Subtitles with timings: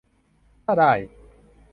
[0.65, 0.93] -ถ้าได้